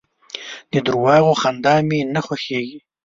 د 0.71 0.73
درواغو 0.87 1.33
خندا 1.41 1.75
مي 1.87 1.99
نه 2.13 2.21
خوښېږي. 2.25 2.79